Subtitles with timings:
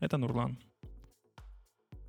[0.00, 0.58] Это Нурлан.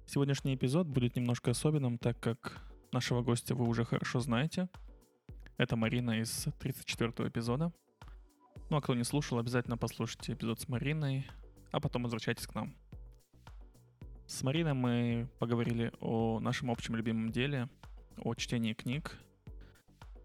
[0.06, 4.70] Сегодняшний эпизод будет немножко особенным, так как нашего гостя вы уже хорошо знаете.
[5.58, 7.74] Это Марина из 34-го эпизода.
[8.70, 11.28] Ну а кто не слушал, обязательно послушайте эпизод с Мариной,
[11.72, 12.74] а потом возвращайтесь к нам.
[14.26, 17.68] С Мариной мы поговорили о нашем общем любимом деле,
[18.18, 19.20] о чтении книг.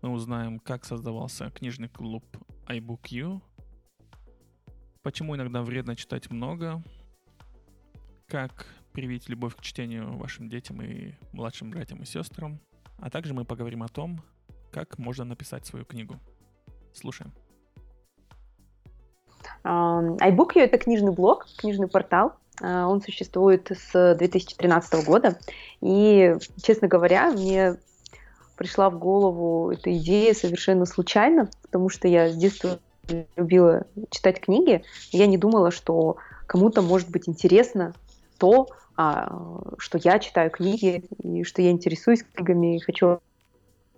[0.03, 2.25] Мы узнаем, как создавался книжный клуб
[2.69, 3.43] iBookU,
[5.03, 6.81] почему иногда вредно читать много,
[8.29, 12.59] как привить любовь к чтению вашим детям и младшим братьям и сестрам.
[12.99, 14.23] А также мы поговорим о том,
[14.73, 16.17] как можно написать свою книгу.
[16.93, 17.33] Слушаем.
[19.65, 22.37] iBookio— это книжный блог, книжный портал.
[22.63, 25.39] А, он существует с 2013 года.
[25.81, 27.77] И, честно говоря, мне
[28.57, 32.79] пришла в голову эта идея совершенно случайно, потому что я с детства
[33.37, 34.83] любила читать книги.
[35.13, 37.95] Я не думала, что кому-то может быть интересно
[38.39, 39.39] то, а,
[39.79, 43.21] что я читаю книги, и что я интересуюсь книгами, и хочу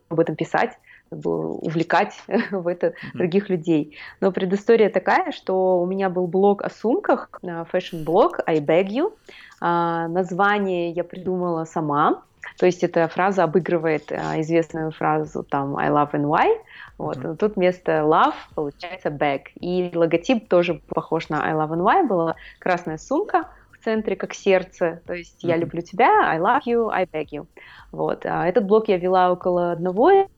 [0.09, 0.79] об этом писать,
[1.11, 3.97] увлекать в это других людей.
[4.21, 9.13] Но предыстория такая, что у меня был блог о сумках, fashion-блог I Bag You.
[9.61, 12.23] А, название я придумала сама,
[12.59, 16.57] то есть эта фраза обыгрывает а, известную фразу там I love why.
[16.97, 17.17] Вот.
[17.17, 17.37] Mm-hmm.
[17.37, 19.43] Тут вместо love получается bag.
[19.61, 22.07] И логотип тоже похож на I love why.
[22.07, 23.49] Была красная сумка,
[23.81, 27.47] в центре как сердце, то есть я люблю тебя, I love you, I beg you.
[27.93, 28.27] Вот.
[28.27, 30.29] А этот блог я вела около одного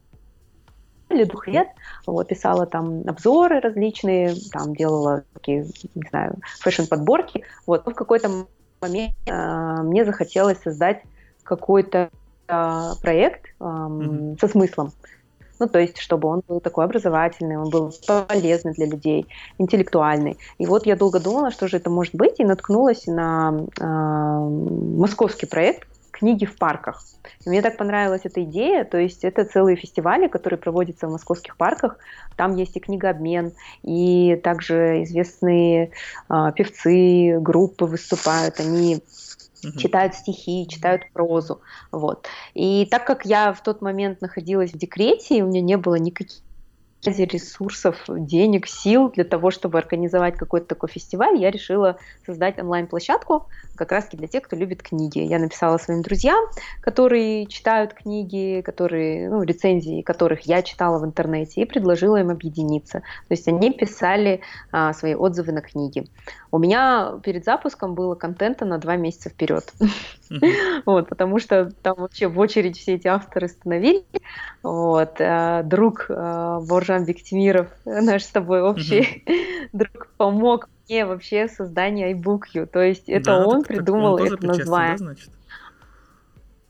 [1.11, 1.69] или двух лет,
[2.07, 8.47] вот, писала там обзоры различные, там делала такие, не знаю, фэшн-подборки, вот, но в какой-то
[8.81, 11.03] момент э, мне захотелось создать
[11.43, 12.11] какой-то
[12.47, 14.39] э, проект э, mm-hmm.
[14.39, 14.93] со смыслом,
[15.61, 19.27] ну, то есть, чтобы он был такой образовательный, он был полезный для людей,
[19.59, 20.39] интеллектуальный.
[20.59, 25.47] И вот я долго думала, что же это может быть, и наткнулась на э, московский
[25.47, 27.05] проект книги в парках.
[27.45, 31.57] И мне так понравилась эта идея, то есть это целые фестивали, которые проводятся в московских
[31.57, 31.99] парках.
[32.37, 35.91] Там есть и книгообмен, и также известные
[36.29, 38.61] э, певцы, группы выступают.
[38.61, 39.03] Они
[39.65, 39.79] угу.
[39.79, 41.61] читают стихи, читают прозу,
[41.93, 42.27] вот.
[42.55, 45.97] И так как я в тот момент находилась в декрете, и у меня не было
[45.97, 46.41] никаких
[47.07, 53.47] ресурсов, денег, сил для того, чтобы организовать какой-то такой фестиваль, я решила создать онлайн-площадку
[53.77, 55.21] как раз для тех, кто любит книги.
[55.21, 56.45] Я написала своим друзьям,
[56.83, 63.01] которые читают книги, которые, ну, рецензии которых я читала в интернете, и предложила им объединиться.
[63.01, 64.41] То есть они писали
[64.73, 66.07] а, свои отзывы на книги.
[66.53, 69.73] У меня перед запуском было контента на два месяца вперед.
[70.87, 74.05] Вот, потому что там вообще в очередь все эти авторы становились.
[74.63, 79.25] Вот, а, друг а, Боржан Бектимиров, наш с тобой общий
[79.73, 82.67] друг, помог мне вообще создание iBookU.
[82.67, 84.97] То есть это да, он так, придумал так он это название.
[84.97, 85.31] Да, значит?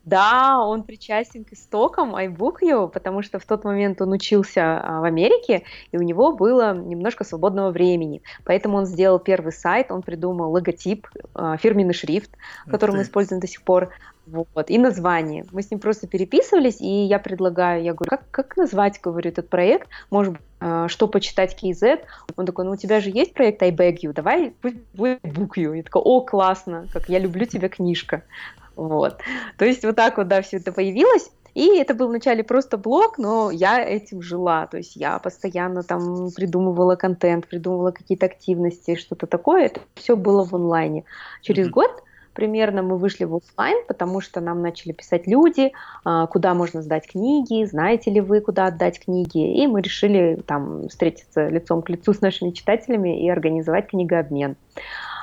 [0.04, 5.04] Да, он причастен к истокам iBookU, потому что в тот момент он учился а, в
[5.04, 8.22] Америке, и у него было немножко свободного времени.
[8.44, 12.31] Поэтому он сделал первый сайт, он придумал логотип, а, фирменный шрифт,
[12.66, 13.90] который мы используем до сих пор.
[14.32, 15.44] Вот, и название.
[15.53, 19.49] Мы с ним просто переписывались, и я предлагаю, я говорю, как, как назвать, говорю, этот
[19.49, 22.00] проект, может быть, э, что почитать KZ?
[22.37, 25.53] Он такой, ну у тебя же есть проект I Beg You, давай пусть будет Book
[25.56, 25.77] You.
[25.77, 28.23] Я такая, о, классно, как я люблю тебя книжка.
[28.77, 29.19] Вот.
[29.59, 31.31] То есть вот так вот, да, все это появилось.
[31.55, 34.67] И это был вначале просто блог, но я этим жила.
[34.67, 39.67] То есть я постоянно там придумывала контент, придумывала какие-то активности, что-то такое.
[39.67, 41.05] Это все было в онлайне.
[41.43, 41.71] Через mm-hmm.
[41.71, 42.05] год
[42.40, 45.72] примерно мы вышли в офлайн, потому что нам начали писать люди,
[46.04, 50.88] а, куда можно сдать книги, знаете ли вы, куда отдать книги, и мы решили там
[50.88, 54.56] встретиться лицом к лицу с нашими читателями и организовать книгообмен.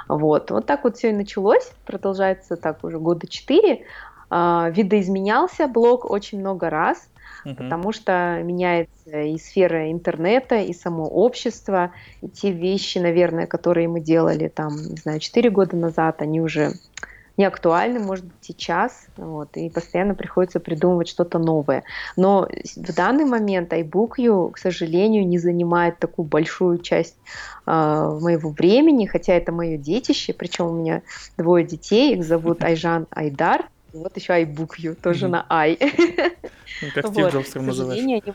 [0.08, 3.82] Вот, вот так вот все и началось, продолжается так уже года четыре.
[4.30, 7.10] А, видоизменялся блог очень много раз,
[7.46, 7.56] угу.
[7.56, 11.92] потому что меняется и сфера интернета, и само общество,
[12.22, 16.74] и те вещи, наверное, которые мы делали там, не знаю, четыре года назад, они уже
[17.38, 21.84] не актуальны, может быть, сейчас, вот, и постоянно приходится придумывать что-то новое.
[22.16, 27.16] Но в данный момент iBookU, к сожалению, не занимает такую большую часть
[27.68, 31.04] э, моего времени, хотя это мое детище, причем у меня
[31.38, 35.78] двое детей, их зовут Айжан Айдар, вот еще iBookU, тоже на i.
[36.82, 38.34] Ну, как Стив Джобс называешь.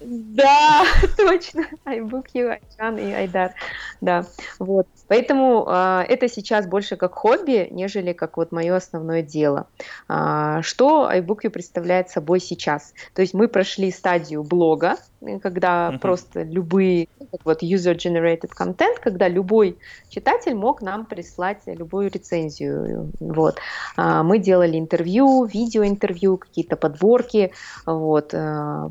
[0.00, 0.84] Да,
[1.16, 1.66] точно.
[1.86, 3.52] iBookU, Айжан и Айдар.
[4.00, 4.24] Да,
[4.58, 4.86] вот.
[5.08, 9.66] Поэтому э, это сейчас больше как хобби, нежели как вот мое основное дело.
[10.06, 12.92] А, что iBookU представляет собой сейчас?
[13.14, 14.96] То есть мы прошли стадию блога,
[15.42, 15.98] когда uh-huh.
[15.98, 17.08] просто любые,
[17.44, 19.78] вот user-generated content, когда любой
[20.10, 23.10] читатель мог нам прислать любую рецензию.
[23.18, 23.58] Вот.
[23.96, 27.52] А, мы делали интервью, видеоинтервью, какие-то подборки.
[27.86, 28.34] Вот.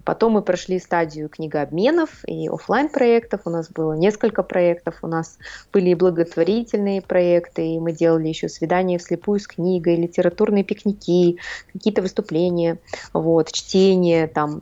[0.04, 3.42] Потом мы прошли стадию книгообменов и офлайн проектов.
[3.46, 4.97] У нас было несколько проектов.
[5.02, 5.38] У нас
[5.72, 11.38] были и благотворительные проекты, и мы делали еще свидания вслепую с книгой, литературные пикники,
[11.74, 12.80] какие-то выступления,
[13.14, 14.62] вот, чтение, там,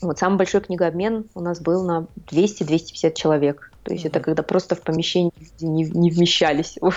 [0.00, 3.72] вот самый большой книгообмен у нас был на 200-250 человек.
[3.82, 4.08] То есть mm-hmm.
[4.08, 6.78] это когда просто в помещении не, не вмещались.
[6.82, 6.94] Вот.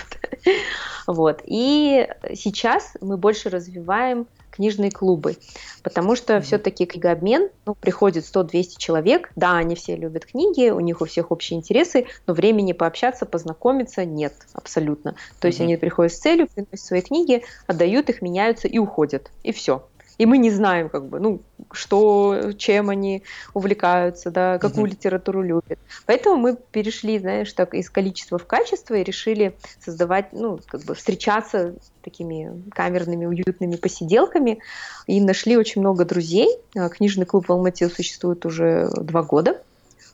[1.08, 1.42] вот.
[1.46, 4.28] И сейчас мы больше развиваем
[4.60, 5.38] книжные клубы,
[5.84, 6.42] потому что mm-hmm.
[6.42, 11.32] все-таки книгообмен, ну, приходит 100-200 человек, да, они все любят книги, у них у всех
[11.32, 15.16] общие интересы, но времени пообщаться, познакомиться нет абсолютно.
[15.40, 15.64] То есть mm-hmm.
[15.64, 19.86] они приходят с целью, приносят свои книги, отдают их, меняются и уходят, и все
[20.20, 23.24] и мы не знаем, как бы, ну, что, чем они
[23.54, 24.90] увлекаются, да, какую mm-hmm.
[24.90, 25.80] литературу любят.
[26.06, 30.94] Поэтому мы перешли, знаешь, так из количества в качество и решили создавать, ну, как бы
[30.94, 31.74] встречаться
[32.04, 34.60] такими камерными, уютными посиделками
[35.08, 36.50] и нашли очень много друзей.
[36.76, 39.62] А, книжный клуб в Алмате существует уже два года.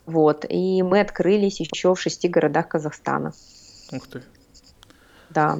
[0.06, 3.32] Вот, и мы открылись еще в шести городах Казахстана.
[3.90, 4.22] Ух ты.
[5.30, 5.58] Да.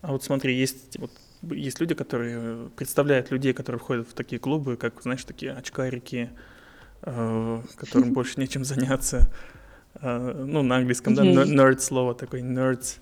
[0.00, 1.10] А вот смотри, есть вот
[1.50, 6.30] есть люди, которые представляют людей, которые входят в такие клубы, как, знаешь, такие очкарики,
[7.02, 9.32] э, которым больше нечем заняться.
[10.00, 12.98] Э, ну, на английском, да, nerd слово такой, nerds.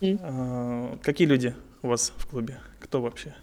[0.00, 2.60] Э, какие люди у вас в клубе?
[2.80, 3.34] Кто вообще?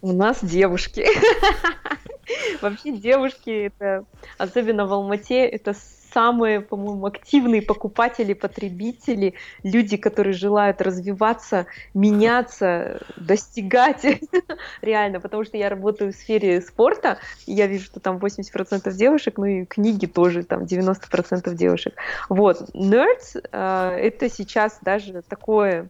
[0.00, 1.06] У нас девушки.
[2.60, 4.04] Вообще девушки, это
[4.38, 5.74] особенно в Алмате, это
[6.12, 14.04] самые, по-моему, активные покупатели, потребители, люди, которые желают развиваться, меняться, достигать
[14.82, 19.38] реально, потому что я работаю в сфере спорта, и я вижу, что там 80% девушек,
[19.38, 21.94] ну и книги тоже, там 90% девушек.
[22.28, 25.88] Вот, nerds э, это сейчас даже такое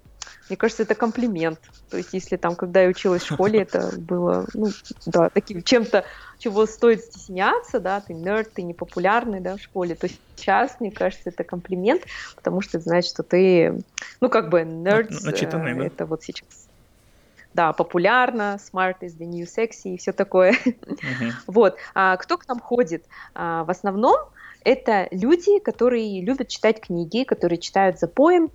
[0.49, 1.61] мне кажется, это комплимент.
[1.91, 4.69] То есть, если там, когда я училась в школе, это было, ну,
[5.07, 6.05] да, таким чем-то,
[6.39, 11.31] чего стоит стесняться, да, ты нерд, ты непопулярный, да, в школе, то сейчас, мне кажется,
[11.31, 12.03] это комплимент,
[12.35, 13.83] потому что это значит, что ты,
[14.21, 15.87] ну, как бы, нерд, Начитанный, да?
[15.87, 16.47] это вот сейчас
[17.55, 20.53] да, популярно, smart is the new sexy и все такое.
[20.65, 21.33] Uh-huh.
[21.47, 21.77] Вот.
[21.95, 23.05] А кто к нам ходит?
[23.35, 24.17] А, в основном
[24.65, 28.51] это люди, которые любят читать книги, которые читают за поем,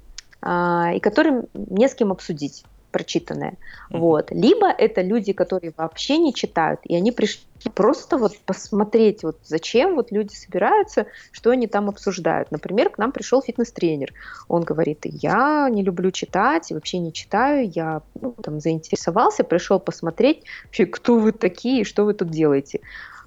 [0.96, 3.52] и которым не с кем обсудить прочитанное.
[3.92, 4.00] Mm-hmm.
[4.00, 4.32] Вот.
[4.32, 7.42] Либо это люди, которые вообще не читают, и они пришли
[7.76, 12.52] просто вот посмотреть, вот зачем вот люди собираются, что они там обсуждают.
[12.52, 14.14] Например, к нам пришел фитнес-тренер.
[14.48, 20.44] Он говорит, я не люблю читать, вообще не читаю, я ну, там заинтересовался, пришел посмотреть,
[20.66, 22.80] вообще, кто вы такие, что вы тут делаете.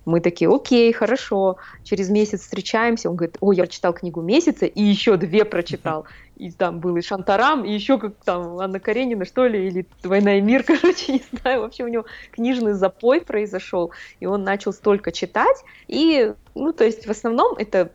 [0.06, 1.58] Мы такие, окей, хорошо.
[1.84, 3.10] Через месяц встречаемся.
[3.10, 6.06] Он говорит, о, я прочитал книгу месяца и еще две прочитал.
[6.40, 10.38] И там был и Шантарам, и еще как там Анна Каренина, что ли, или «Война
[10.38, 11.60] и мир», короче, не знаю.
[11.60, 15.62] Вообще у него книжный запой произошел, и он начал столько читать.
[15.86, 17.90] И, ну, то есть в основном это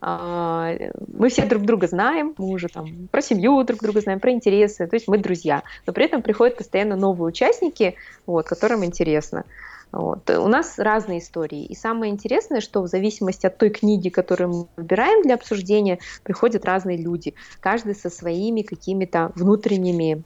[0.00, 0.74] а,
[1.06, 4.86] мы все друг друга знаем, мы уже там про семью друг друга знаем, про интересы,
[4.86, 7.94] то есть мы друзья, но при этом приходят постоянно новые участники,
[8.26, 9.44] вот, которым интересно.
[9.94, 10.28] Вот.
[10.28, 11.64] У нас разные истории.
[11.64, 16.64] И самое интересное, что в зависимости от той книги, которую мы выбираем для обсуждения, приходят
[16.64, 17.34] разные люди.
[17.60, 20.24] Каждый со своими какими-то внутренними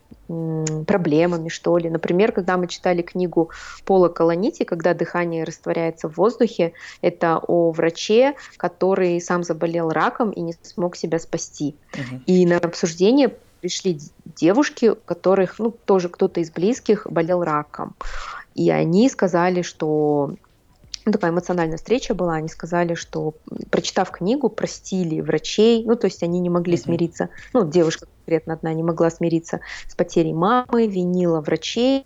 [0.86, 1.90] проблемами, что ли.
[1.90, 3.50] Например, когда мы читали книгу
[3.84, 6.72] Пола Колонити «Когда дыхание растворяется в воздухе»,
[7.02, 11.76] это о враче, который сам заболел раком и не смог себя спасти.
[11.94, 12.22] Угу.
[12.26, 17.94] И на обсуждение пришли девушки, у которых, ну, тоже кто-то из близких болел раком.
[18.54, 20.34] И они сказали, что
[21.08, 22.34] ну, такая эмоциональная встреча была.
[22.34, 23.34] Они сказали, что
[23.70, 25.82] прочитав книгу, простили врачей.
[25.84, 26.82] Ну, то есть они не могли mm-hmm.
[26.82, 27.30] смириться.
[27.54, 32.04] Ну, девушка конкретно одна не могла смириться с потерей мамы, винила врачей.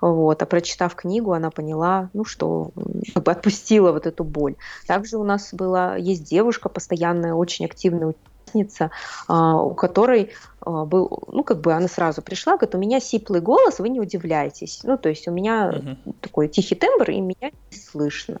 [0.00, 0.42] Вот.
[0.42, 2.70] А прочитав книгу, она поняла, ну, что
[3.12, 4.54] как бы отпустила вот эту боль.
[4.86, 8.14] Также у нас была, есть девушка постоянная, очень активная
[8.46, 8.90] участница,
[9.28, 10.30] а, у которой
[10.64, 14.80] был, ну, как бы она сразу пришла, говорит, у меня сиплый голос, вы не удивляйтесь.
[14.84, 16.14] Ну, то есть у меня uh-huh.
[16.20, 18.40] такой тихий тембр, и меня не слышно.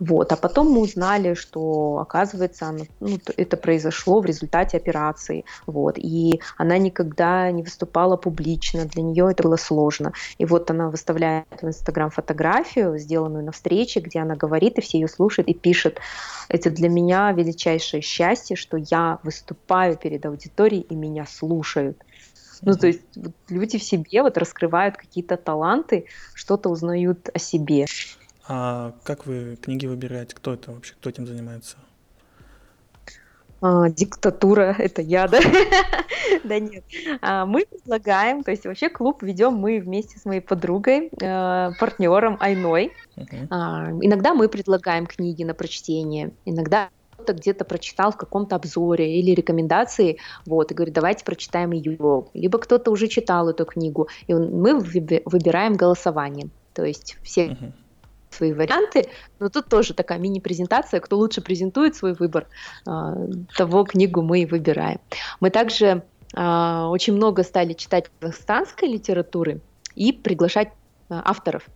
[0.00, 0.32] Вот.
[0.32, 5.44] А потом мы узнали, что, оказывается, она, ну, это произошло в результате операции.
[5.66, 5.98] Вот.
[5.98, 10.12] И она никогда не выступала публично, для нее это было сложно.
[10.38, 14.98] И вот она выставляет в Инстаграм фотографию, сделанную на встрече, где она говорит, и все
[14.98, 16.00] ее слушают, и пишет,
[16.48, 21.98] это для меня величайшее счастье, что я выступаю перед аудиторией, и меня слушают слушают.
[22.62, 27.86] Ну, то есть вот, люди в себе вот раскрывают какие-то таланты, что-то узнают о себе.
[28.48, 30.34] А как вы книги выбираете?
[30.34, 30.94] Кто это вообще?
[30.94, 31.76] Кто этим занимается?
[33.60, 35.40] А, диктатура, это я, да?
[36.44, 36.84] да нет.
[37.20, 42.36] А, мы предлагаем, то есть вообще клуб ведем мы вместе с моей подругой, э, партнером
[42.40, 42.92] Айной.
[43.50, 46.90] А, иногда мы предлагаем книги на прочтение, иногда
[47.22, 52.24] кто-то где-то прочитал в каком-то обзоре или рекомендации, вот, и говорит, давайте прочитаем ее.
[52.34, 56.48] Либо кто-то уже читал эту книгу, и мы выбираем голосование.
[56.74, 57.72] То есть все uh-huh.
[58.30, 62.46] свои варианты, но тут тоже такая мини-презентация, кто лучше презентует свой выбор,
[62.86, 63.14] а,
[63.56, 64.98] того книгу мы и выбираем.
[65.40, 66.02] Мы также
[66.34, 69.60] а, очень много стали читать казахстанской литературы
[69.94, 70.68] и приглашать
[71.08, 71.68] а, авторов.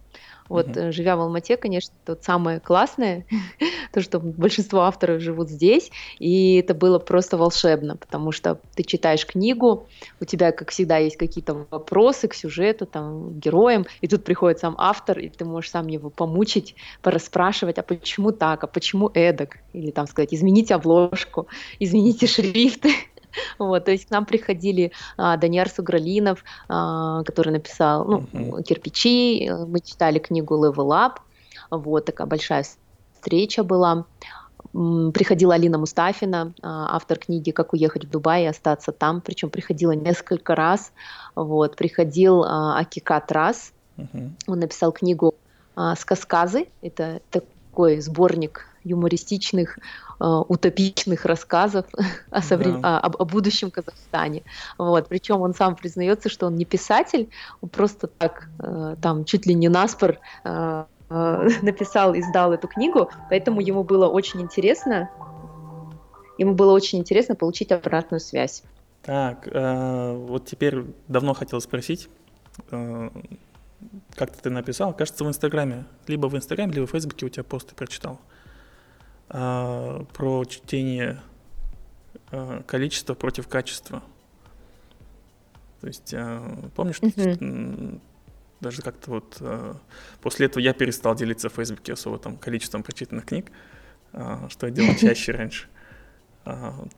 [0.49, 0.93] Вот, mm-hmm.
[0.93, 3.27] живя в Алмате, конечно, это самое классное,
[3.93, 9.27] то, что большинство авторов живут здесь, и это было просто волшебно, потому что ты читаешь
[9.27, 9.87] книгу,
[10.21, 14.75] у тебя, как всегда, есть какие-то вопросы к сюжету, там, героям, и тут приходит сам
[14.79, 19.91] автор, и ты можешь сам его помучить, порасспрашивать, а почему так, а почему эдак, или
[19.91, 21.47] там сказать, измените обложку,
[21.79, 22.91] измените шрифты,
[23.59, 28.63] Вот, то есть к нам приходили а, Даниар Сугралинов, а, который написал ну, uh-huh.
[28.63, 31.19] «Кирпичи», мы читали книгу «Level Up»,
[31.71, 32.65] вот, такая большая
[33.15, 34.05] встреча была.
[34.73, 39.93] Приходила Алина Мустафина, а, автор книги «Как уехать в Дубай и остаться там», причем приходила
[39.93, 40.93] несколько раз.
[41.35, 44.31] Вот, приходил а, Акикат Рас, uh-huh.
[44.47, 45.35] он написал книгу
[45.75, 51.87] а, «Сказказы», это такой сборник юмористичных Э, утопичных рассказов
[52.31, 52.81] о, соврем...
[52.81, 52.99] да.
[53.01, 54.43] о, о будущем Казахстане.
[54.79, 55.09] Вот.
[55.09, 57.29] Причем он сам признается, что он не писатель,
[57.61, 60.85] он просто так э, там чуть ли не наспор э,
[61.63, 65.11] написал и сдал эту книгу, поэтому ему было очень интересно,
[66.39, 68.63] ему было очень интересно получить обратную связь.
[69.03, 72.09] Так, вот теперь давно хотел спросить,
[74.15, 77.75] как ты написал, кажется, в Инстаграме, либо в Инстаграме, либо в Фейсбуке у тебя посты
[77.75, 78.36] прочитал э,
[79.29, 81.21] про чтение
[82.31, 84.03] э, количества против качества.
[85.81, 88.01] То есть, э, помнишь, mm-hmm.
[88.61, 89.75] даже как-то вот э,
[90.21, 93.51] после этого я перестал делиться в Фейсбуке особо там количеством прочитанных книг,
[94.13, 95.69] э, что я делал чаще раньше.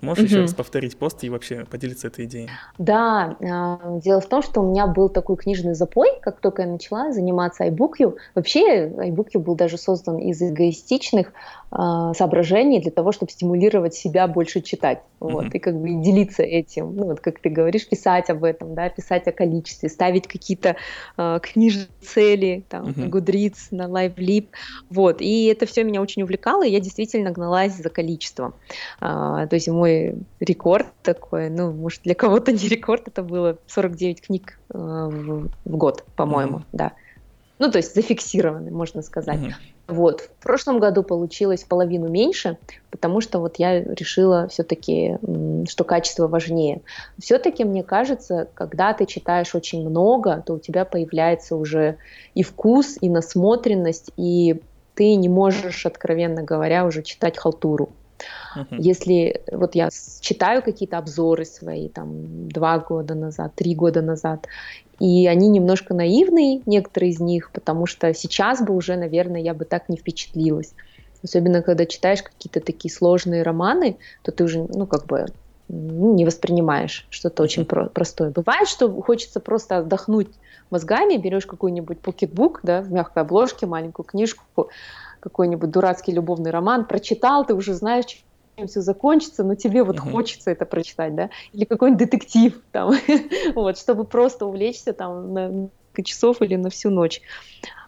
[0.00, 0.30] Можешь угу.
[0.30, 2.50] еще раз повторить пост и вообще поделиться этой идеей?
[2.76, 6.68] Да, а, дело в том, что у меня был такой книжный запой, как только я
[6.68, 8.16] начала заниматься iBookU.
[8.34, 11.32] Вообще iBookU был даже создан из эгоистичных
[11.70, 15.00] а, соображений для того, чтобы стимулировать себя больше читать.
[15.20, 15.56] Вот, mm-hmm.
[15.56, 16.94] и как бы делиться этим.
[16.94, 20.76] Ну, вот как ты говоришь, писать об этом, да, писать о количестве, ставить какие-то
[21.16, 23.00] э, книжные цели, там, mm-hmm.
[23.00, 24.48] на Goodreads, на LiveLib.
[24.90, 28.54] Вот, и это все меня очень увлекало, и я действительно гналась за количеством.
[29.38, 34.20] А, то есть мой рекорд такой, ну, может, для кого-то не рекорд, это было 49
[34.20, 36.72] книг э, в, в год, по-моему, mm-hmm.
[36.72, 36.92] да.
[37.60, 39.38] Ну, то есть зафиксированный, можно сказать.
[39.38, 39.52] Mm-hmm.
[39.88, 40.30] Вот.
[40.40, 42.58] В прошлом году получилось половину меньше,
[42.90, 45.18] потому что вот я решила все-таки,
[45.68, 46.82] что качество важнее.
[47.18, 51.96] Все-таки мне кажется, когда ты читаешь очень много, то у тебя появляется уже
[52.34, 54.60] и вкус, и насмотренность, и
[54.94, 57.90] ты не можешь, откровенно говоря, уже читать халтуру.
[58.56, 58.76] Uh-huh.
[58.78, 59.88] Если вот я
[60.20, 64.46] читаю какие-то обзоры свои там два года назад, три года назад,
[65.00, 69.64] и они немножко наивные, некоторые из них, потому что сейчас бы уже, наверное, я бы
[69.64, 70.74] так не впечатлилась.
[71.22, 75.26] Особенно, когда читаешь какие-то такие сложные романы, то ты уже, ну, как бы
[75.68, 78.30] ну, не воспринимаешь что-то очень про- простое.
[78.30, 80.28] Бывает, что хочется просто отдохнуть
[80.70, 84.70] мозгами, берешь какой-нибудь покетбук, да, в мягкой обложке, маленькую книжку,
[85.20, 88.24] какой-нибудь дурацкий любовный роман, прочитал, ты уже знаешь,
[88.66, 90.10] все закончится, но тебе вот uh-huh.
[90.10, 92.92] хочется это прочитать, да, или какой-нибудь детектив там,
[93.54, 97.20] вот, чтобы просто увлечься там на несколько часов или на всю ночь.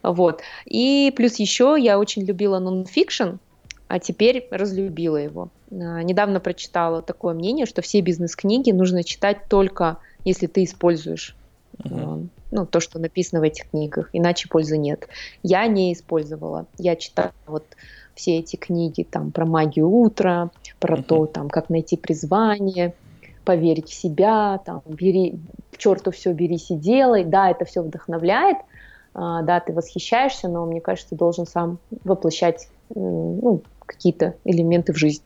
[0.02, 0.42] Вот.
[0.66, 3.36] И плюс еще я очень любила нонфикшн,
[3.88, 5.48] а теперь разлюбила его.
[5.70, 11.34] А, недавно прочитала такое мнение, что все бизнес-книги нужно читать только если ты используешь
[11.78, 12.26] uh-huh.
[12.50, 15.08] Ну, то, что написано в этих книгах, иначе пользы нет.
[15.42, 16.66] Я не использовала.
[16.78, 17.64] Я читала вот
[18.14, 21.02] все эти книги там про магию утра, про uh-huh.
[21.02, 22.94] то, там, как найти призвание,
[23.44, 25.38] поверить в себя, там, бери,
[25.72, 27.24] к черту все берись и делай.
[27.24, 28.58] Да, это все вдохновляет,
[29.14, 34.96] а, да, ты восхищаешься, но мне кажется, ты должен сам воплощать ну, какие-то элементы в
[34.96, 35.22] жизнь.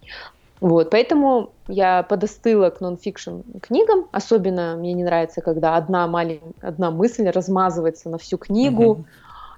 [0.65, 4.09] Вот, поэтому я подостыла к нон-фикшн книгам.
[4.13, 9.05] Особенно мне не нравится, когда одна маленькая, одна мысль размазывается на всю книгу.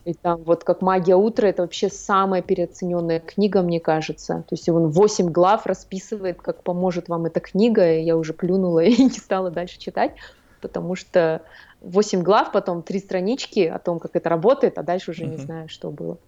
[0.05, 4.43] И там вот как «Магия утра»— это вообще самая переоцененная книга, мне кажется.
[4.49, 8.81] То есть он 8 глав расписывает, как поможет вам эта книга, и я уже плюнула
[8.81, 10.17] и не стала дальше читать,
[10.61, 11.43] потому что
[11.83, 15.31] 8 глав, потом 3 странички о том, как это работает, а дальше уже uh-huh.
[15.31, 16.19] не знаю, что было.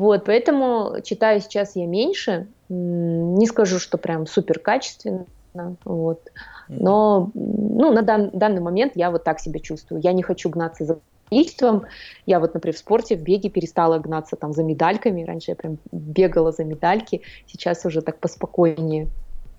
[0.00, 2.46] Вот, поэтому читаю сейчас я меньше.
[2.70, 5.26] Не скажу, что прям супер качественно,
[5.84, 6.22] вот.
[6.68, 10.00] Но ну, на дан, данный момент я вот так себя чувствую.
[10.00, 11.84] Я не хочу гнаться за количеством.
[12.24, 15.22] Я вот, например, в спорте, в беге перестала гнаться там за медальками.
[15.22, 19.08] Раньше я прям бегала за медальки, сейчас уже так поспокойнее.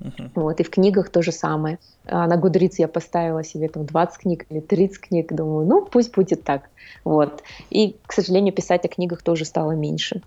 [0.02, 0.32] Uh-huh.
[0.36, 1.78] Вот, и в книгах то же самое.
[2.06, 6.14] А на Гудриц я поставила себе там 20 книг или 30 книг, думаю, ну, пусть
[6.16, 6.70] будет так.
[7.04, 7.44] Вот.
[7.70, 10.22] И, к сожалению, писать о книгах тоже стало меньше.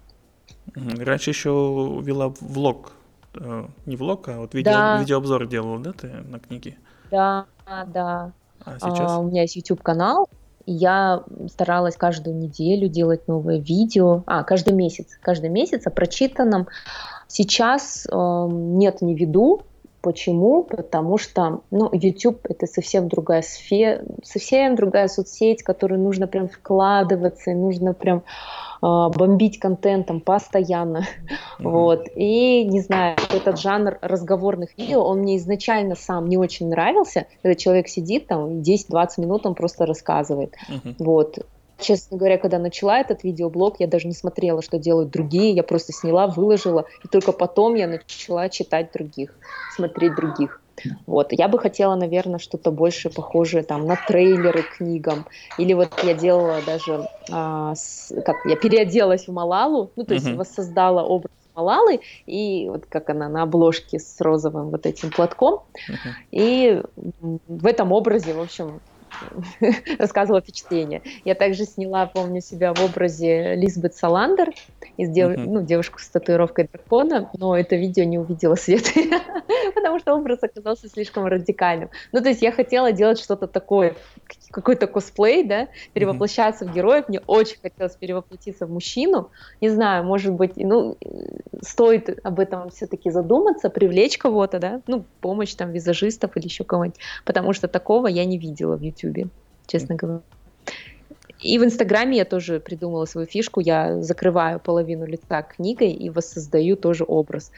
[0.74, 2.92] Раньше еще вела влог,
[3.34, 5.00] э, не влог, а вот видео, да.
[5.00, 6.78] видеообзор делала, да, ты на книги?
[7.10, 8.32] Да, да.
[8.64, 9.12] А сейчас?
[9.12, 10.28] А, у меня есть YouTube-канал,
[10.66, 16.68] я старалась каждую неделю делать новое видео, а, каждый месяц, каждый месяц о прочитанном.
[17.34, 19.62] Сейчас э, нет, не веду,
[20.04, 20.64] Почему?
[20.64, 26.46] Потому что ну, YouTube это совсем другая сфера, совсем другая соцсеть, в которую нужно прям
[26.46, 28.22] вкладываться, нужно прям э,
[28.82, 30.98] бомбить контентом постоянно.
[30.98, 31.70] Mm-hmm.
[31.70, 32.06] Вот.
[32.16, 37.54] И не знаю, этот жанр разговорных видео, он мне изначально сам не очень нравился, когда
[37.54, 40.54] человек сидит там 10-20 минут, он просто рассказывает.
[40.68, 40.96] Mm-hmm.
[40.98, 41.38] Вот.
[41.78, 45.92] Честно говоря, когда начала этот видеоблог, я даже не смотрела, что делают другие, я просто
[45.92, 49.34] сняла, выложила, и только потом я начала читать других,
[49.74, 50.60] смотреть других.
[51.06, 51.32] Вот.
[51.32, 55.26] Я бы хотела, наверное, что-то больше похожее там на трейлеры к книгам.
[55.58, 60.26] Или вот я делала даже, а, с, как я переоделась в Малалу, ну то есть
[60.26, 60.36] uh-huh.
[60.36, 65.62] воссоздала образ Малалы, и вот как она на обложке с розовым вот этим платком.
[65.88, 66.10] Uh-huh.
[66.32, 66.82] И
[67.46, 68.80] в этом образе, в общем,
[69.98, 71.02] рассказывала впечатление.
[71.24, 74.50] Я также сняла, помню себя в образе Лизбет Саландер,
[74.96, 75.30] из дев...
[75.30, 75.44] uh-huh.
[75.46, 78.92] ну, девушку с татуировкой дракона, но это видео не увидело свет,
[79.74, 81.90] потому что образ оказался слишком радикальным.
[82.12, 83.94] Ну, то есть я хотела делать что-то такое,
[84.50, 86.70] какой-то косплей, да, перевоплощаться uh-huh.
[86.70, 87.08] в героев.
[87.08, 89.30] Мне очень хотелось перевоплотиться в мужчину.
[89.60, 90.96] Не знаю, может быть, ну,
[91.62, 97.00] стоит об этом все-таки задуматься, привлечь кого-то, да, ну, помощь там визажистов или еще кого-нибудь,
[97.24, 99.03] потому что такого я не видела в YouTube,
[99.66, 100.20] честно говоря.
[101.40, 103.60] И в Инстаграме я тоже придумала свою фишку.
[103.60, 107.50] Я закрываю половину лица книгой и воссоздаю тоже образ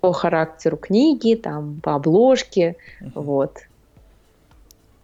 [0.00, 3.12] по характеру книги, там, по обложке, uh-huh.
[3.14, 3.58] вот.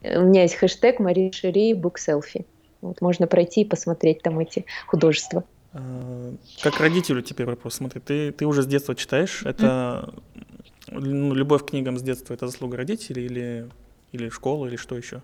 [0.03, 1.31] У меня есть хэштег Мари
[1.75, 2.45] Book Selfie.
[2.81, 5.45] Вот, можно пройти и посмотреть там эти художества.
[5.73, 7.75] А, как родителю теперь вопрос.
[7.75, 9.43] Смотри, ты, ты уже с детства читаешь.
[9.45, 10.13] Это
[10.91, 13.69] ну, любовь к книгам с детства это заслуга родителей или,
[14.13, 15.23] или школы, или что еще?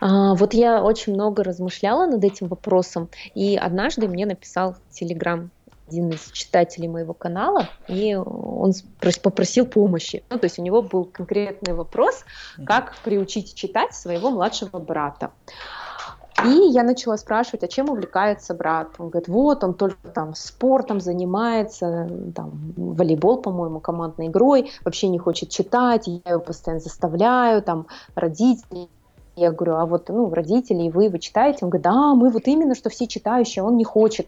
[0.00, 5.50] А, вот я очень много размышляла над этим вопросом, и однажды мне написал Телеграм
[5.90, 8.72] один из читателей моего канала, и он
[9.22, 10.22] попросил помощи.
[10.30, 12.24] Ну, то есть у него был конкретный вопрос,
[12.64, 15.32] как приучить читать своего младшего брата.
[16.44, 18.88] И я начала спрашивать, а чем увлекается брат?
[18.98, 25.18] Он говорит, вот, он только там спортом занимается, там, волейбол, по-моему, командной игрой, вообще не
[25.18, 28.88] хочет читать, я его постоянно заставляю, там, родители
[29.36, 31.60] я говорю, а вот ну, родители и вы, вы читаете?
[31.62, 34.26] Он говорит, да, мы вот именно, что все читающие, он не хочет.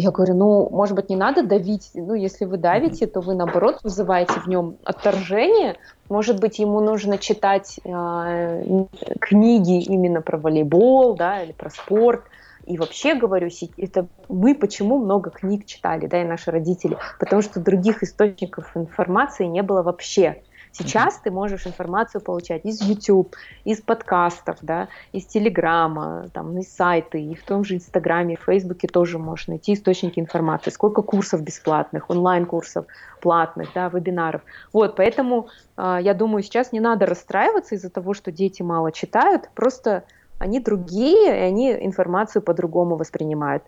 [0.00, 1.90] Я говорю, ну, может быть, не надо давить.
[1.92, 5.74] Ну, если вы давите, то вы, наоборот, вызываете в нем отторжение.
[6.08, 8.84] Может быть, ему нужно читать э,
[9.20, 12.22] книги именно про волейбол, да, или про спорт.
[12.64, 16.96] И вообще, говорю, это мы почему много книг читали, да, и наши родители?
[17.18, 20.44] Потому что других источников информации не было вообще.
[20.78, 27.18] Сейчас ты можешь информацию получать из YouTube, из подкастов, да, из Телеграма, там, из сайта,
[27.18, 30.70] и в том же Инстаграме, в Фейсбуке тоже можешь найти источники информации.
[30.70, 32.86] Сколько курсов бесплатных, онлайн-курсов
[33.20, 34.42] платных, да, вебинаров.
[34.72, 39.50] Вот, поэтому э, я думаю, сейчас не надо расстраиваться из-за того, что дети мало читают,
[39.54, 40.04] просто
[40.38, 43.64] они другие, и они информацию по-другому воспринимают.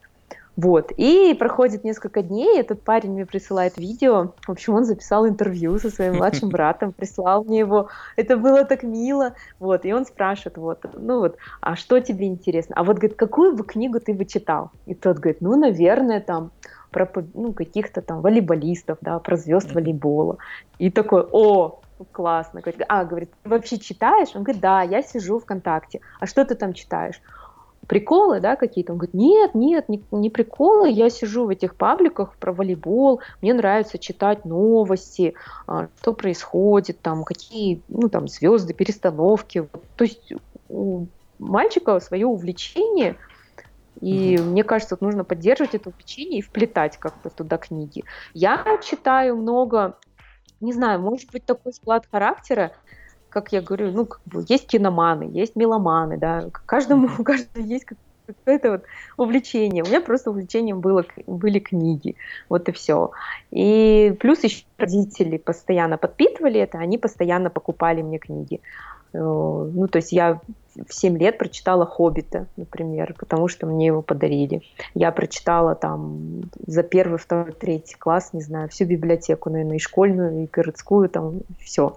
[0.57, 0.93] Вот.
[0.97, 4.35] И проходит несколько дней, этот парень мне присылает видео.
[4.47, 7.89] В общем, он записал интервью со своим младшим братом, прислал мне его.
[8.17, 9.35] Это было так мило.
[9.59, 9.85] Вот.
[9.85, 12.75] И он спрашивает, вот, ну вот, а что тебе интересно?
[12.77, 14.71] А вот, говорит, какую бы книгу ты бы читал?
[14.87, 16.51] И тот говорит, ну, наверное, там,
[16.91, 20.39] про ну, каких-то там волейболистов, да, про звезд волейбола.
[20.79, 21.81] И такой, о,
[22.13, 22.61] классно.
[22.61, 24.29] Говорит, а, говорит, ты вообще читаешь?
[24.35, 26.01] Он говорит, да, я сижу ВКонтакте.
[26.19, 27.21] А что ты там читаешь?
[27.91, 28.93] Приколы, да, какие-то.
[28.93, 33.53] Он говорит, нет, нет, не, не приколы, я сижу в этих пабликах про волейбол, мне
[33.53, 35.35] нравится читать новости,
[35.67, 39.69] а, что происходит, там, какие, ну, там, звезды, перестановки.
[39.97, 40.33] То есть
[40.69, 41.07] у
[41.41, 43.17] мальчика свое увлечение,
[44.01, 44.43] и mm-hmm.
[44.45, 48.05] мне кажется, вот нужно поддерживать это увлечение и вплетать как-то туда книги.
[48.35, 49.97] Я читаю много,
[50.61, 52.71] не знаю, может быть такой склад характера,
[53.31, 57.87] как я говорю, ну, как бы есть киноманы, есть меломаны, да, каждому, у каждого есть
[58.27, 58.83] какое-то вот
[59.17, 59.83] увлечение.
[59.83, 62.17] У меня просто увлечением было, были книги,
[62.49, 63.11] вот и все.
[63.51, 68.61] И плюс еще родители постоянно подпитывали это, они постоянно покупали мне книги.
[69.13, 70.41] Э, ну, то есть я
[70.89, 74.63] в 7 лет прочитала «Хоббита», например, потому что мне его подарили.
[74.95, 80.45] Я прочитала там за первый, второй, третий класс, не знаю, всю библиотеку, наверное, и школьную,
[80.45, 81.97] и городскую, там все.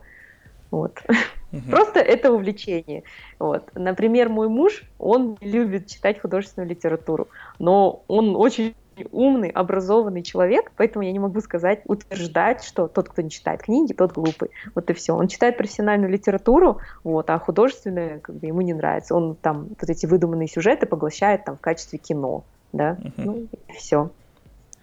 [0.74, 1.04] Вот.
[1.52, 1.70] Угу.
[1.70, 3.04] Просто это увлечение.
[3.38, 3.70] Вот.
[3.76, 7.28] Например, мой муж, он любит читать художественную литературу,
[7.60, 8.74] но он очень
[9.12, 13.94] умный, образованный человек, поэтому я не могу сказать, утверждать, что тот, кто не читает книги,
[13.94, 14.50] тот глупый.
[14.74, 15.16] Вот и все.
[15.16, 19.14] Он читает профессиональную литературу, вот, а художественная как бы ему не нравится.
[19.14, 23.14] Он там вот эти выдуманные сюжеты поглощает там в качестве кино, да, угу.
[23.18, 24.10] ну и все.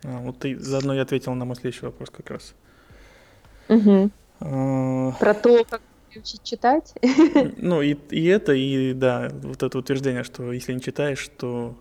[0.04, 2.54] А, вот ты заодно и ответил на мой следующий вопрос как раз.
[3.68, 4.10] Угу.
[4.40, 5.82] А, Про то, как
[6.16, 6.94] учить читать.
[7.56, 11.76] Ну, и, и это, и да, вот это утверждение, что если не читаешь, то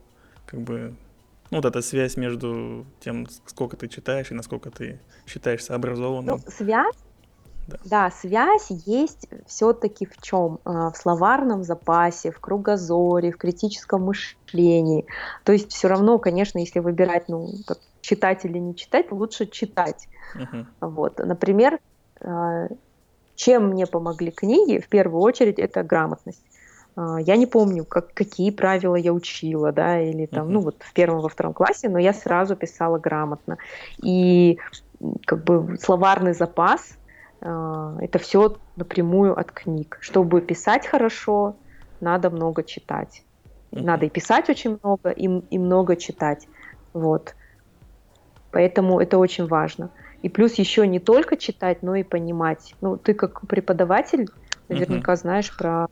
[0.46, 0.96] как бы
[1.52, 6.40] ну, вот эта связь между тем, сколько ты читаешь и насколько ты считаешься образованным.
[6.46, 6.96] Ну, связь,
[7.68, 7.78] да.
[7.86, 10.60] да, связь есть все-таки в чем?
[10.64, 15.06] А, в словарном запасе, в кругозоре, в критическом мышлении.
[15.44, 17.50] То есть все равно, конечно, если выбирать, ну,
[18.02, 20.08] читать или не читать, лучше читать.
[20.36, 20.66] Uh-huh.
[20.82, 21.80] Вот, например,
[23.36, 26.44] чем мне помогли книги, в первую очередь, это грамотность.
[26.96, 30.52] А, я не помню, как, какие правила я учила, да, или там, uh-huh.
[30.52, 33.58] ну вот в первом, во втором классе, но я сразу писала грамотно.
[34.04, 34.60] И
[35.26, 36.98] как бы словарный запас
[37.42, 39.98] а, это все напрямую от книг.
[40.02, 41.56] Чтобы писать хорошо,
[42.02, 43.24] надо много читать.
[43.72, 46.48] Надо и писать очень много, и, и много читать.
[46.94, 47.36] Вот.
[48.52, 49.92] Поэтому это очень важно.
[50.22, 52.76] И плюс еще не только читать, но и понимать.
[52.82, 54.28] Ну, ты как преподаватель
[54.68, 55.18] наверняка uh-huh.
[55.18, 55.88] знаешь про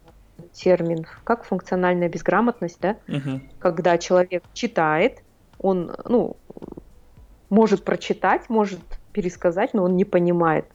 [0.53, 2.97] термин как функциональная безграмотность, да?
[3.07, 3.41] Uh-huh.
[3.59, 5.23] Когда человек читает,
[5.59, 6.35] он, ну,
[7.49, 8.79] может прочитать, может
[9.13, 10.65] пересказать, но он не понимает.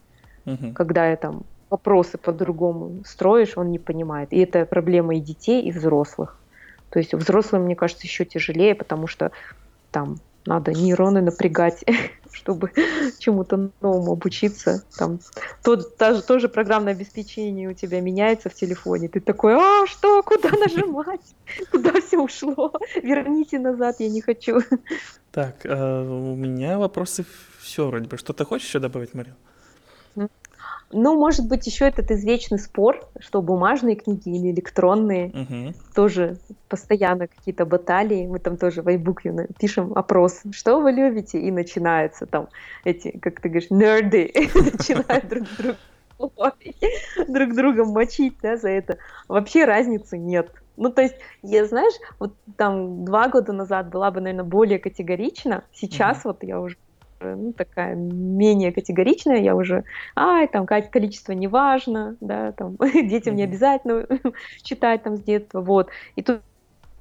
[0.46, 0.72] Uh-huh.
[0.72, 4.32] Когда я там вопросы по-другому строишь, он не понимает.
[4.32, 6.38] И это проблема и детей, и взрослых.
[6.90, 9.30] То есть взрослым, мне кажется, еще тяжелее, потому что
[9.90, 11.84] там надо нейроны напрягать,
[12.32, 12.72] чтобы
[13.18, 14.84] чему-то новому обучиться.
[14.96, 15.20] Там
[15.62, 19.08] тот, та, тоже программное обеспечение у тебя меняется в телефоне.
[19.08, 21.34] Ты такой, а что, куда нажимать?
[21.70, 22.72] Куда все ушло?
[23.02, 24.60] Верните назад, я не хочу.
[25.30, 27.24] Так, а у меня вопросы
[27.60, 28.18] все вроде бы.
[28.18, 29.36] Что ты хочешь еще добавить, Мария?
[30.92, 35.74] Ну, может быть, еще этот извечный спор, что бумажные книги или электронные, угу.
[35.94, 36.36] тоже
[36.68, 38.26] постоянно какие-то баталии.
[38.26, 42.48] Мы там тоже в iBook пишем опрос, что вы любите, и начинаются там
[42.84, 45.76] эти, как ты говоришь, нерды, начинают друг друга
[47.28, 48.98] друг друга мочить да, за это.
[49.28, 50.50] Вообще разницы нет.
[50.76, 55.64] Ну, то есть, я, знаешь, вот там два года назад была бы, наверное, более категорична.
[55.72, 56.24] Сейчас mm-hmm.
[56.24, 56.76] вот я уже
[57.22, 59.84] ну, такая менее категоричная, я уже,
[60.16, 64.06] ай, там количество не важно, да, там детям не обязательно
[64.62, 65.88] читать там с детства, вот.
[66.16, 66.42] И тут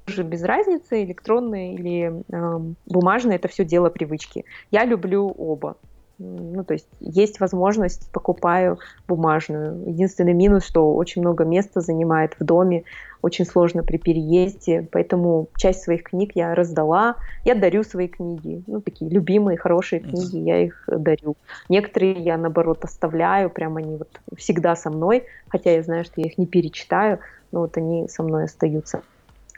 [0.08, 4.44] уже без разницы, электронные или э, бумажные, это все дело привычки.
[4.70, 5.76] Я люблю оба.
[6.22, 9.88] Ну, то есть есть возможность, покупаю бумажную.
[9.88, 12.84] Единственный минус, что очень много места занимает в доме,
[13.22, 17.16] очень сложно при переезде, поэтому часть своих книг я раздала.
[17.44, 21.36] Я дарю свои книги, ну, такие любимые, хорошие книги, я их дарю.
[21.68, 26.26] Некоторые я, наоборот, оставляю, прям они вот всегда со мной, хотя я знаю, что я
[26.26, 27.18] их не перечитаю,
[27.50, 29.02] но вот они со мной остаются.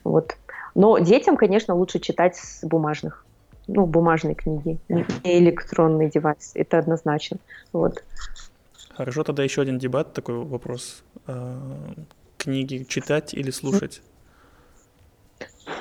[0.03, 0.37] Вот.
[0.74, 3.24] Но детям, конечно, лучше читать с бумажных
[3.66, 7.38] ну, бумажные книги, не электронный девайс, это однозначно.
[7.72, 8.05] Вот.
[8.90, 11.03] Хорошо, тогда еще один дебат, такой вопрос.
[11.27, 11.94] А,
[12.38, 14.03] книги читать или слушать?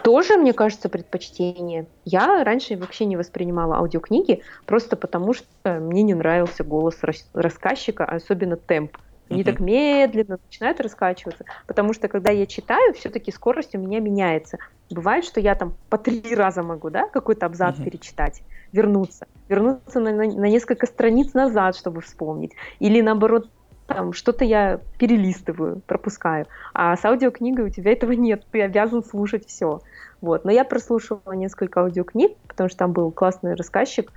[0.04, 1.88] тоже, мне кажется, предпочтение.
[2.06, 5.46] Я раньше вообще не воспринимала аудиокниги, просто потому что
[5.80, 7.00] мне не нравился голос
[7.34, 8.98] рассказчика, особенно темп.
[9.30, 14.58] Они так медленно начинают раскачиваться, потому что когда я читаю, все-таки скорость у меня меняется.
[14.90, 17.84] Бывает, что я там по три раза могу, да, какой-то абзац uh-huh.
[17.84, 23.50] перечитать, вернуться, вернуться на, на, на несколько страниц назад, чтобы вспомнить, или наоборот
[23.88, 26.48] там что-то я перелистываю, пропускаю.
[26.74, 29.82] А с аудиокнигой у тебя этого нет, ты обязан слушать все.
[30.22, 30.46] Вот.
[30.46, 34.12] Но я прослушивала несколько аудиокниг, потому что там был классный рассказчик,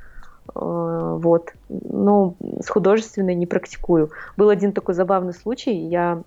[0.55, 1.53] вот.
[1.69, 4.11] Но с художественной не практикую.
[4.37, 5.75] Был один такой забавный случай.
[5.75, 6.23] Я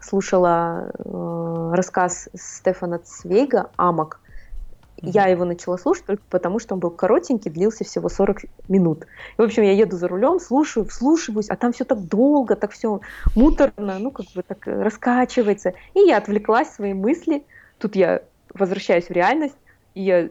[0.00, 4.20] слушала э, рассказ Стефана Цвейга «Амок»,
[5.00, 9.06] я его начала слушать только потому, что он был коротенький, длился всего 40 минут.
[9.36, 12.72] И, в общем, я еду за рулем, слушаю, вслушиваюсь, а там все так долго, так
[12.72, 13.00] все
[13.36, 15.74] муторно, ну, как бы так раскачивается.
[15.94, 17.44] И я отвлеклась свои мысли.
[17.78, 18.22] Тут я
[18.54, 19.56] возвращаюсь в реальность,
[19.94, 20.28] и я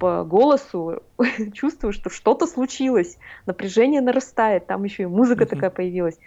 [0.00, 1.02] по голосу
[1.52, 6.18] чувствую, что что-то случилось, напряжение нарастает, там еще и музыка такая появилась.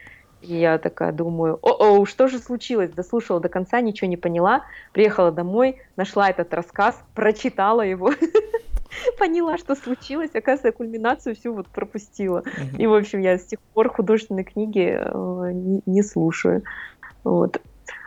[0.42, 2.92] И я такая думаю, о-о, что же случилось?
[2.92, 4.66] Дослушала до конца, ничего не поняла.
[4.92, 8.12] Приехала домой, нашла этот рассказ, прочитала его,
[9.18, 10.32] поняла, что случилось.
[10.36, 12.44] Оказывается, кульминацию всю вот пропустила.
[12.78, 16.64] И, в общем, я с тех пор художественные книги э, не, не слушаю.
[17.24, 17.62] Вот.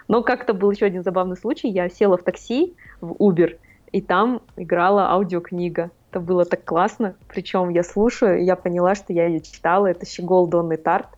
[0.06, 1.68] Но как-то был еще один забавный случай.
[1.68, 3.56] Я села в такси, в Uber,
[3.92, 5.90] и там играла аудиокнига.
[6.10, 7.14] Это было так классно.
[7.28, 9.86] Причем я слушаю, и я поняла, что я ее читала.
[9.86, 11.08] Это «Щегол Донны Тарт».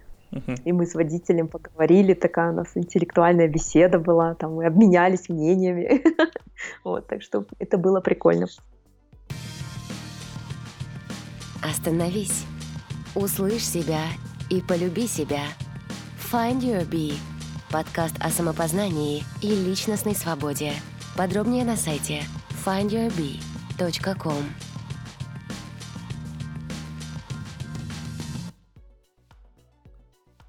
[0.65, 6.03] И мы с водителем поговорили, такая у нас интеллектуальная беседа была, там мы обменялись мнениями.
[6.85, 8.47] вот, так что это было прикольно.
[11.63, 12.45] Остановись,
[13.15, 14.03] услышь себя
[14.51, 15.45] и полюби себя.
[16.31, 17.15] Find Your Bee–
[17.73, 20.73] подкаст о самопознании и личностной свободе.
[21.17, 22.23] Подробнее на сайте
[22.69, 24.45] findyourbee.com.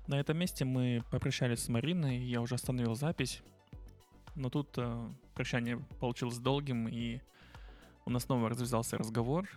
[0.08, 3.42] На этом месте мы попрощались с Мариной, я уже остановил запись.
[4.36, 7.22] Но тут э, прощание получилось долгим, и
[8.06, 9.48] у нас снова развязался разговор.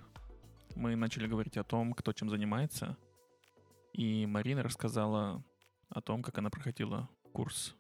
[0.77, 2.97] Мы начали говорить о том, кто чем занимается.
[3.93, 5.43] И Марина рассказала
[5.89, 7.75] о том, как она проходила курс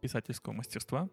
[0.00, 1.10] писательского мастерства.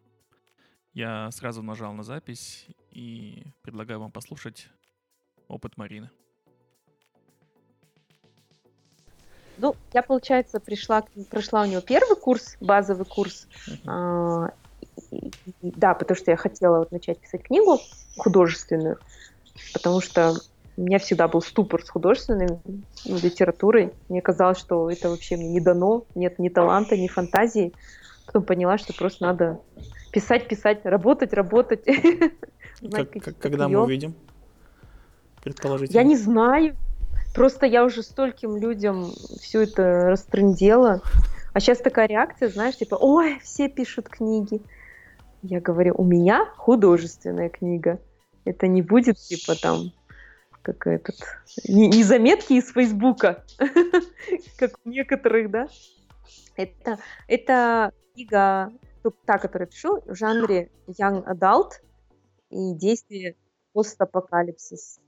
[0.94, 4.70] Я сразу нажал на запись и предлагаю вам послушать
[5.48, 6.10] опыт Марины.
[9.58, 13.48] Ну, я, получается, пришла, прошла у него первый курс, базовый курс.
[13.86, 14.50] А,
[15.12, 17.80] и, и, да, потому что я хотела вот начать писать книгу
[18.18, 18.98] художественную,
[19.74, 20.34] потому что
[20.78, 23.94] у меня всегда был ступор с художественной ну, литературой.
[24.10, 27.74] Мне казалось, что это вообще мне не дано, нет ни таланта, ни фантазии.
[28.26, 29.60] Потом поняла, что просто надо
[30.12, 31.86] писать, писать, работать, работать.
[32.90, 34.16] Как, когда мы увидим?
[35.44, 35.98] Предположительно.
[35.98, 36.76] Я не знаю.
[37.34, 41.02] Просто я уже стольким людям все это растрындела.
[41.54, 44.62] А сейчас такая реакция, знаешь, типа, ой, все пишут книги.
[45.42, 48.00] Я говорю, у меня художественная книга.
[48.46, 49.92] Это не будет типа там
[50.62, 51.16] как этот
[51.68, 53.44] не, не заметки из Фейсбука,
[54.58, 55.68] как у некоторых, да.
[56.56, 58.72] Это, это книга,
[59.26, 61.82] та, которую я пишу, в жанре Young Adult
[62.52, 63.36] и действие
[63.74, 65.00] постапокалипсис.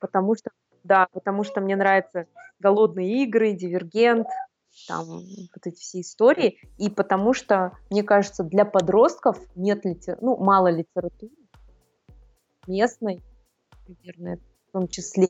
[0.00, 0.50] Потому что
[0.84, 2.26] да, потому что мне нравятся
[2.60, 4.26] голодные игры, дивергент,
[4.86, 10.18] там вот эти все истории, и потому что, мне кажется, для подростков нет литер...
[10.20, 11.32] ну, мало литературы
[12.66, 13.22] местной,
[13.86, 15.28] наверное, в том числе.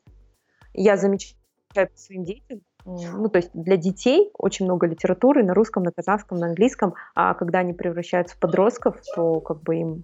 [0.73, 1.35] Я замечаю
[1.73, 6.37] по своим детям, ну, то есть для детей очень много литературы на русском, на казахском,
[6.37, 10.03] на английском, а когда они превращаются в подростков, то как бы им,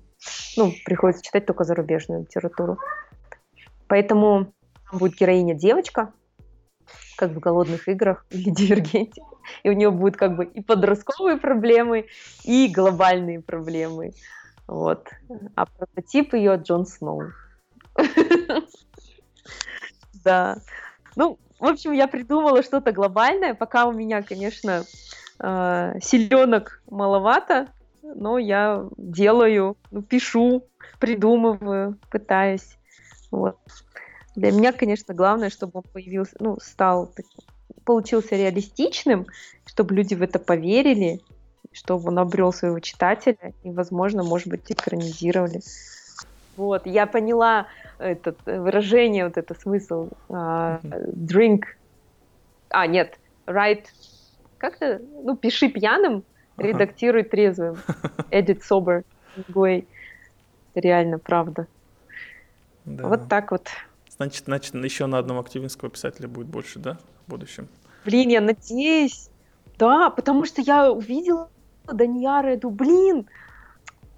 [0.58, 2.78] ну, приходится читать только зарубежную литературу.
[3.88, 4.54] Поэтому
[4.92, 6.14] будет героиня девочка,
[7.18, 9.22] как в «Голодных играх» или «Дивергенте».
[9.64, 12.08] И у нее будут как бы и подростковые проблемы,
[12.44, 14.12] и глобальные проблемы.
[14.68, 15.08] Вот.
[15.56, 17.24] А прототип ее Джон Сноу.
[20.24, 20.58] Да.
[21.16, 23.54] Ну, в общем, я придумала что-то глобальное.
[23.54, 24.84] Пока у меня, конечно,
[25.40, 27.68] э, селенок маловато,
[28.02, 30.68] но я делаю, ну, пишу,
[31.00, 32.78] придумываю, пытаюсь.
[33.32, 33.58] Вот.
[34.36, 37.14] Для меня, конечно, главное, чтобы он появился, ну, стал,
[37.86, 39.28] получился реалистичным,
[39.66, 41.22] чтобы люди в это поверили,
[41.72, 45.62] чтобы он обрел своего читателя и, возможно, может быть, экранизировали.
[46.58, 50.10] Вот, я поняла этот э, выражение, вот это смысл.
[50.30, 50.82] Uh,
[51.14, 51.64] drink.
[52.70, 53.86] А, нет, write.
[54.58, 56.24] Как-то, ну, пиши пьяным,
[56.58, 57.78] редактируй трезвым.
[58.32, 59.04] Edit sober.
[59.50, 59.86] Way.
[60.76, 61.68] реально, правда.
[62.86, 63.08] Да.
[63.08, 63.68] Вот так вот.
[64.10, 67.68] Значит, значит, еще на одном активинского писателя будет больше, да, в будущем?
[68.06, 69.30] Блин, я надеюсь.
[69.78, 71.50] Да, потому что я увидела
[71.86, 73.30] Даньяра и думаю, блин,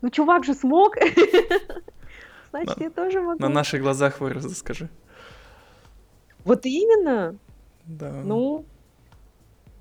[0.02, 0.95] ну чувак же смог.
[2.52, 3.42] Значит, На- я тоже могу.
[3.42, 4.90] На наших глазах вырос, скажи.
[6.46, 7.36] Вот именно.
[7.86, 8.12] Да.
[8.24, 8.66] Ну,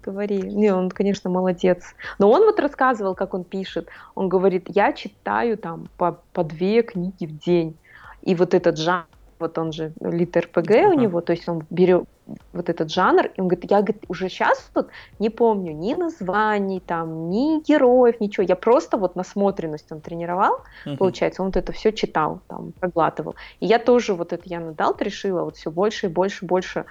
[0.02, 0.40] говори.
[0.40, 1.85] Не, он, конечно, молодец.
[2.18, 3.88] Но он вот рассказывал, как он пишет.
[4.14, 7.76] Он говорит, я читаю там по, по две книги в день.
[8.22, 9.07] И вот этот жанр,
[9.38, 10.94] вот он же лит РПГ у Ага.
[10.94, 12.05] него, то есть он берет
[12.53, 16.81] вот этот жанр, и он говорит, я говорит, уже сейчас вот не помню ни названий,
[16.81, 18.44] там, ни героев, ничего.
[18.49, 20.96] Я просто вот насмотренность он тренировал, Мгм.
[20.96, 23.37] получается, он вот это все читал, там, проглатывал.
[23.61, 26.87] И я тоже вот это я надал, решила вот все больше и больше, больше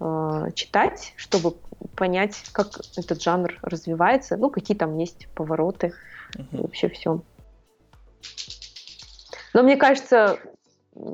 [0.00, 1.56] э, читать, чтобы
[1.94, 5.92] понять, как этот жанр развивается, ну, какие там есть повороты,
[6.34, 6.62] и Мгм.
[6.62, 7.22] вообще все.
[9.54, 10.38] Но мне кажется,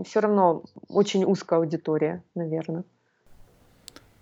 [0.04, 2.84] все равно очень узкая аудитория, наверное.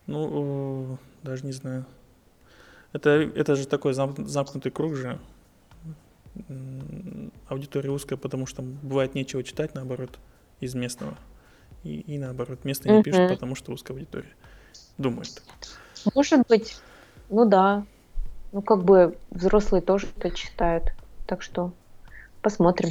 [0.06, 1.84] Ну, э, даже не знаю.
[2.92, 5.18] Это, это же такой зам- замкнутый круг же.
[7.48, 10.18] Аудитория узкая, потому что бывает нечего читать, наоборот,
[10.60, 11.16] из местного.
[11.84, 14.32] И, и наоборот, местные не пишут, потому что узкая аудитория.
[14.98, 15.42] Думают.
[16.14, 16.80] Может быть,
[17.28, 17.84] ну да.
[18.52, 20.92] Ну, как бы взрослые тоже это читают.
[21.26, 21.72] Так что
[22.42, 22.90] посмотрим,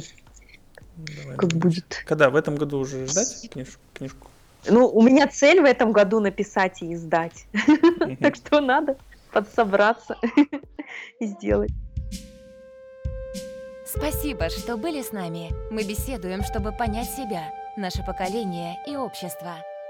[0.96, 2.02] Давай, как будет.
[2.06, 2.30] Когда?
[2.30, 4.28] В этом году уже ждать книж- книжку?
[4.68, 7.46] Ну, у меня цель в этом году написать и издать.
[8.20, 8.96] Так что надо
[9.32, 10.16] подсобраться
[11.18, 11.72] и сделать.
[13.86, 15.50] Спасибо, что были с нами.
[15.70, 19.56] Мы беседуем, чтобы понять себя, наше поколение и общество.